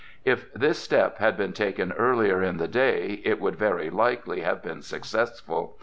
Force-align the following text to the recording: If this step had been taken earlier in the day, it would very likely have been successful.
If 0.25 0.51
this 0.55 0.79
step 0.79 1.19
had 1.19 1.37
been 1.37 1.53
taken 1.53 1.91
earlier 1.91 2.41
in 2.41 2.57
the 2.57 2.67
day, 2.67 3.21
it 3.23 3.39
would 3.39 3.55
very 3.57 3.91
likely 3.91 4.41
have 4.41 4.63
been 4.63 4.81
successful. 4.81 5.77